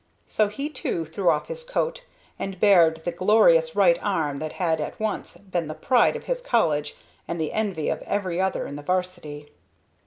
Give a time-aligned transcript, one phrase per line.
[0.25, 2.05] So he, too, threw off his coat
[2.39, 6.41] and bared the glorious right arm that had at once been the pride of his
[6.41, 6.95] college
[7.27, 9.51] and the envy of every other in the 'varsity.